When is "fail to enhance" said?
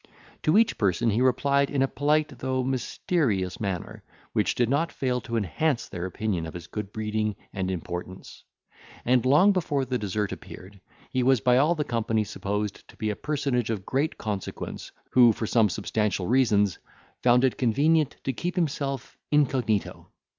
4.91-5.87